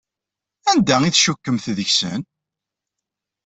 [0.71, 2.21] Anda ay tcikkemt deg-sen?